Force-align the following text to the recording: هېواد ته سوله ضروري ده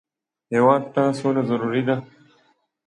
هېواد 0.53 0.83
ته 0.93 1.03
سوله 1.19 1.41
ضروري 1.49 1.81
ده 1.87 1.95